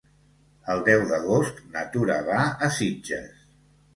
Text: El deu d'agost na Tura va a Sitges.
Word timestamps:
El 0.75 0.79
deu 0.87 1.01
d'agost 1.11 1.59
na 1.75 1.85
Tura 1.95 2.17
va 2.31 2.41
a 2.69 2.73
Sitges. 2.81 3.45